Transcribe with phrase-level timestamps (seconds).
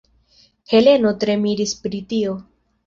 [0.71, 2.37] Heleno tre miris pri tio.